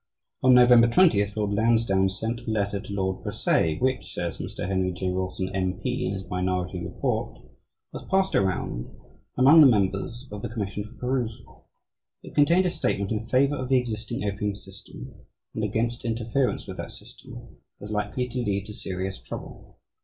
[0.41, 4.67] On November 20th Lord Lansdowne sent a letter to Lord Brassey, "which," says Mr.
[4.67, 5.11] Henry J.
[5.11, 5.79] Wilson, M.
[5.79, 7.37] P., in his minority report,
[7.93, 8.89] "was passed around
[9.37, 11.67] among the members [of the commission] for perusal.
[12.23, 15.13] It contained a statement in favour of the existing opium system,
[15.53, 19.77] and against interference with that system as likely to lead to serious trouble.